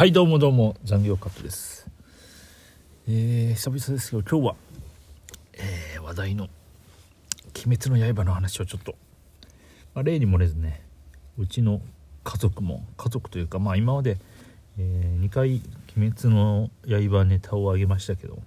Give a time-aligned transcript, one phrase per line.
[0.00, 1.86] はいどうもどうも残業カットです。
[3.06, 4.56] えー、久々ですけど今日は、
[5.52, 6.44] えー、話題の
[7.66, 8.94] 「鬼滅の刃」の話をちょっと、
[9.92, 10.86] まあ、例に漏れずね
[11.36, 11.82] うちの
[12.24, 14.16] 家族も家族というかまあ今まで、
[14.78, 15.60] えー、2回
[15.94, 18.38] 「鬼滅の刃」ネタをあげましたけど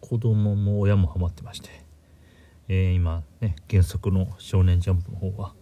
[0.00, 1.70] 子供も親もハマってまして、
[2.66, 5.54] えー、今ね原作の「少年ジャンプ」の方は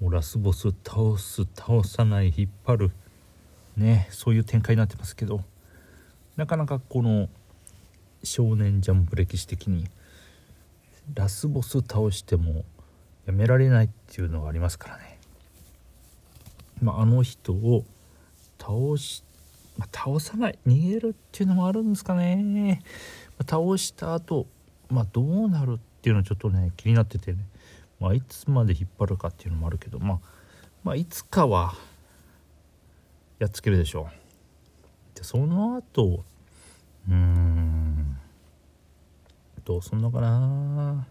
[0.00, 2.90] もうラスボス倒す倒さない引っ張る
[3.76, 5.42] ねそういう展開になってますけど
[6.36, 7.28] なかなかこの
[8.24, 9.88] 「少年ジャンプ」歴史的に
[11.14, 12.64] ラスボス倒しても
[13.26, 15.18] やめられないっていうのがありますからね、
[16.82, 17.84] まあ、あの人を
[18.58, 19.24] 倒し、
[19.76, 22.82] まあ、倒さない逃げるっていうのもあるんですかね、
[23.38, 24.46] まあ、倒した後、
[24.88, 27.38] まあどうなるっていうのはちょっとね気になっててね、
[27.98, 30.18] まあ、いつまで引っ張るかっていうのもあるけど、まあ、
[30.84, 31.74] まあいつかは
[33.40, 34.08] やっつけるでしょ。
[35.14, 36.24] うでその後
[37.08, 38.16] うーん。
[39.64, 41.06] どうすんのかな、ま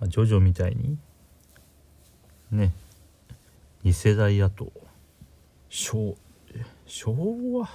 [0.00, 0.98] あ、ジョジョみたいに
[2.50, 2.72] ね。
[3.84, 4.72] 2世代やと
[5.68, 6.16] 昭
[6.86, 7.14] 昭
[7.58, 7.68] 和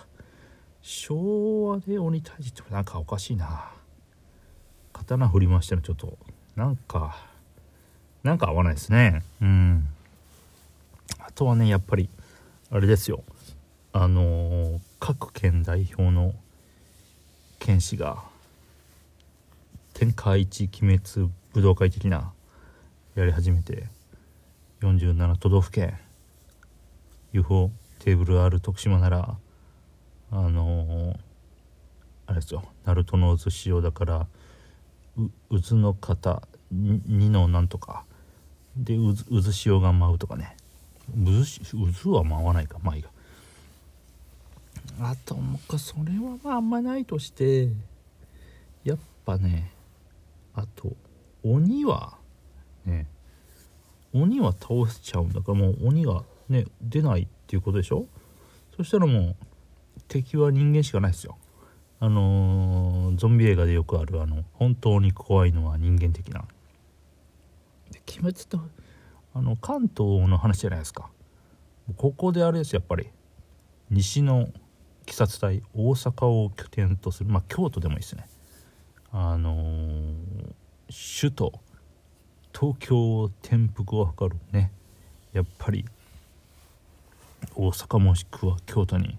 [0.81, 3.71] 昭和で鬼退治ってなんかおかしいな。
[4.91, 6.17] 刀振りましたのちょっと
[6.55, 7.15] なんか
[8.23, 9.23] なんか合わないですね。
[9.41, 9.87] うん。
[11.19, 12.09] あとはねやっぱり
[12.71, 13.23] あれですよ。
[13.93, 16.35] あのー、各県代表の
[17.57, 18.23] 剣士が
[19.95, 22.31] 天下一鬼滅武道会的な
[23.15, 23.85] やり始めて
[24.81, 25.97] 47都道府県
[27.33, 29.35] UFO テーブルある徳島なら
[30.29, 31.19] あのー、
[32.27, 32.63] あれですよ。
[32.85, 34.27] 鳴門の渦潮だから
[35.49, 38.05] 渦の型2のなんとか
[38.77, 40.55] で渦潮が舞うとかね。
[41.13, 42.79] 渦は回らないか。
[42.83, 43.09] まあいいか。
[45.01, 47.69] あともうそれはまああんまないとして
[48.83, 49.71] やっぱね
[50.53, 50.93] あと
[51.43, 52.17] 鬼は
[52.85, 53.07] ね
[54.13, 58.07] 鬼は倒しちゃうんだからもう鬼がね出ないっていうことでしょ？
[58.75, 59.35] そしたらもう
[60.07, 61.37] 敵は人間しかないですよ。
[62.01, 66.45] あのー、ゾンビ映画でよくあるあの本当に怖いのは人間的な。
[67.91, 68.59] 鬼滅と
[69.39, 71.09] あの関東の話じゃないですか。
[71.95, 73.07] ここであれですやっぱり。
[73.89, 74.51] 西の鬼
[75.11, 78.27] 殺隊大阪を拠点とするまあ京都でもいいですね。
[79.13, 81.53] あのー、首都
[82.53, 84.73] 東京を転覆を図るね。
[85.31, 85.85] やっぱり
[87.55, 89.17] 大阪もしくは京都に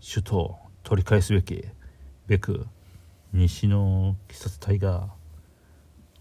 [0.00, 1.64] 首都を取り返すべき
[2.28, 2.64] べく
[3.32, 5.08] 西の鬼殺隊が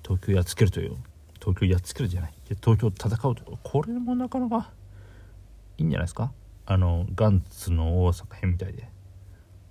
[0.04, 0.98] 東京をやっつけるという
[1.44, 2.34] 東京やっつけるじゃない。
[2.64, 3.58] 東京戦うと。
[3.64, 4.72] これもなかなか
[5.78, 6.32] いいんじゃないですか？
[6.68, 8.88] あのガンツの大阪編みたいで。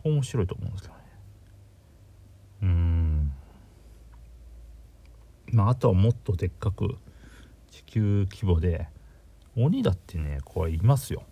[0.02, 1.00] 面白いと思うんですけどね。
[2.62, 3.32] うん。
[5.52, 6.96] まああとはもっとでっかく
[7.70, 8.88] 地球規模で
[9.56, 11.22] 鬼だってねこれいますよ。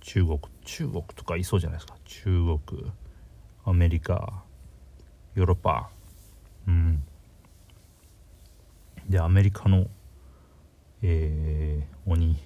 [0.00, 1.96] 中国中国とかいそうじゃないですか。
[2.04, 2.92] 中国
[3.64, 4.44] アメリカ
[5.34, 5.90] ヨーロッパ。
[6.68, 7.02] うん。
[9.08, 9.86] でアメリカの
[11.02, 12.36] えー、鬼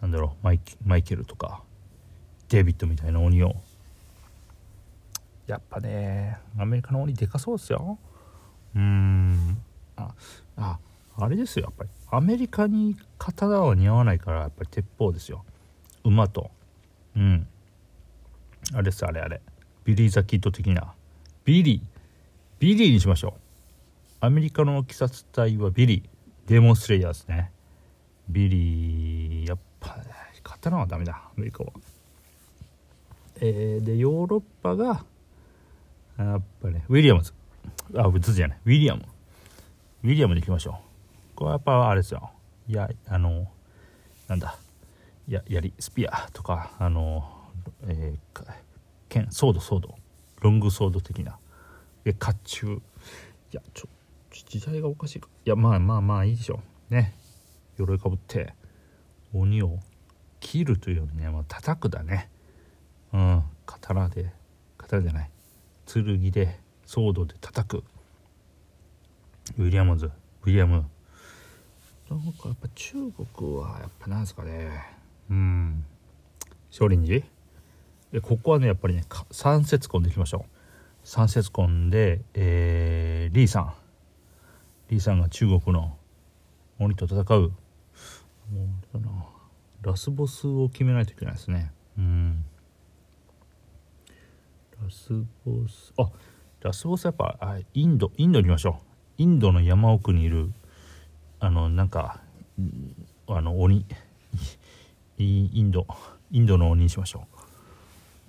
[0.00, 1.62] なんだろうマイマイケルとか
[2.48, 3.54] デビッドみたいな鬼を。
[5.46, 7.98] やっぱねアメリカの鬼でかそうですよ。
[8.74, 9.58] うん。
[9.96, 10.14] あ
[10.56, 10.78] あ
[11.16, 11.90] あれですよやっぱり。
[12.10, 15.44] アメリカに刀は似合わないからやっぱり鉄砲ですよ。
[16.02, 16.50] 馬と。
[17.16, 17.46] うん。
[18.72, 19.40] あれですあれあれ。
[19.84, 20.94] ビリー・ザ・キッド的な。
[21.44, 21.80] ビリー。
[22.58, 23.43] ビリーにしましょう
[24.24, 26.48] アメリカの鬼殺隊はビリー。
[26.48, 27.52] Demon Slayer ですね。
[28.26, 30.04] ビリーやっぱ、ね、
[30.42, 31.12] 刀はダメだ。
[31.12, 31.70] アメリカは。
[33.42, 35.04] えー、でヨーロッパが
[36.16, 37.34] やっぱねウィリアムズ。
[37.94, 38.58] あズじゃない。
[38.64, 39.02] ウィリアム。
[40.04, 41.36] ウィリアムでいきましょう。
[41.36, 42.30] これはやっぱあれですよ。
[42.66, 43.46] いやあの
[44.26, 44.56] なんだ。
[45.28, 47.30] や槍 spear とかあの
[47.88, 48.52] えー、
[49.10, 49.94] 剣 sword sword。
[50.40, 51.36] ロングソード的な。
[52.04, 52.76] で甲冑。
[52.76, 52.80] い
[53.52, 53.88] やちょ
[54.42, 55.28] 時代がおかしいか。
[55.44, 56.60] いやまあまあまあいいでしょ
[56.90, 56.94] う。
[56.94, 57.14] ね。
[57.78, 58.54] 鎧かぶって
[59.32, 59.78] 鬼を
[60.40, 62.30] 切るというよりね、まあ、叩くだね。
[63.12, 63.42] うん。
[63.66, 64.32] 刀で
[64.76, 65.30] 刀じゃない。
[65.86, 67.84] 剣でソードで叩く。
[69.58, 70.06] ウィリアムズ。
[70.06, 70.84] ウィリアム。
[72.10, 72.94] なんかやっぱ中
[73.32, 74.70] 国はやっぱなんですかね。
[75.30, 75.84] うん。
[76.70, 77.26] 少林寺？
[78.12, 80.50] でここはねやっぱりね三節根でいきましょう。
[81.02, 83.74] 三節根で、えー、リーさん
[84.94, 85.96] リーさんが中国の
[86.78, 87.24] 鬼と戦う。
[87.24, 87.52] も
[88.94, 91.72] うラスボスを決めないといけないですね。
[91.98, 92.44] うん。
[94.80, 95.12] ラス
[95.44, 95.92] ボス。
[95.98, 96.08] あ
[96.60, 98.78] ラスボスやっぱあインドインドに行きましょ
[99.18, 99.22] う。
[99.22, 100.52] インドの山奥にいる
[101.40, 102.20] あのなんか
[103.26, 103.84] あの鬼。
[105.18, 105.86] インド
[106.30, 107.26] インドの鬼にしましょ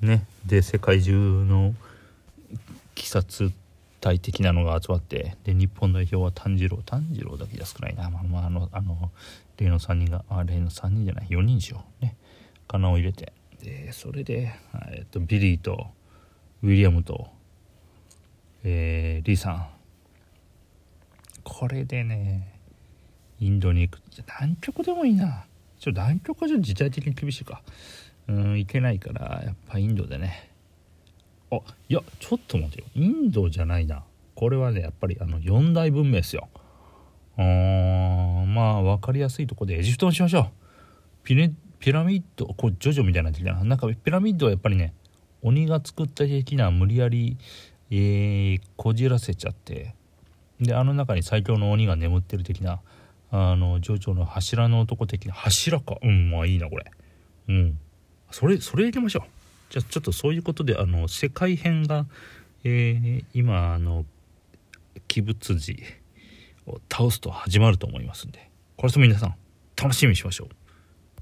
[0.02, 0.06] う。
[0.06, 0.26] ね。
[0.46, 1.14] で世界中
[1.46, 1.76] の鬼
[2.96, 3.52] 殺
[4.06, 6.78] 隊的なのが集まってで日本代表は炭治郎。
[6.86, 8.08] 炭治郎だけじゃ少ないな。
[8.12, 9.12] まあまああのあの
[9.58, 12.06] 例の3人があ例の3人じゃない4人しよう。
[12.06, 12.16] ね。
[12.68, 13.34] 金を入れて。
[13.64, 14.54] でそれで、
[14.92, 15.88] えっと、ビリーと
[16.62, 17.30] ウィリアムと、
[18.64, 19.68] えー、リーさん。
[21.44, 22.60] これでね
[23.40, 24.00] インドに行く。
[24.40, 25.46] 南極でもいいな。
[25.80, 27.64] ちょ南極はちょっと時代的に厳しいか。
[28.28, 30.52] うん行けないからやっぱインドでね。
[31.52, 31.58] あ
[31.90, 32.88] いやちょっと待てよ。
[32.96, 34.04] インドじゃないな。
[34.36, 36.50] これはねやっぱりあの四大文明ですよ。
[37.38, 40.46] うんまあ分かりやすいとこでエジプトにしましょう。
[41.24, 43.64] ピネピラミッドこうジョジョみたいな的な。
[43.64, 44.94] なんかピラミッドはやっぱりね
[45.42, 47.38] 鬼が作った的な無理やり、
[47.92, 49.94] えー、こじらせちゃって
[50.60, 52.80] であの中に最強の鬼が眠ってる的な
[53.32, 55.98] あのジョジョの柱の男的な柱か。
[56.02, 56.86] うんまあいいなこれ。
[57.50, 57.80] うん。
[58.32, 59.35] それそれ入れましょう。
[59.70, 62.06] じゃあちょっとそういうことであの世界編が、
[62.64, 64.06] えー、今あの
[65.16, 65.88] 鬼仏寺
[66.68, 69.36] を倒すと始まると思いますんでこれとも皆さん
[69.76, 70.65] 楽しみにしましょう。